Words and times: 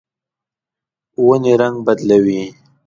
ونې 1.25 1.53
رڼګ 1.59 1.75
بدلوي 1.85 2.41